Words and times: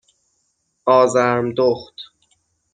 آزرم 0.85 1.53
دخت 1.57 1.95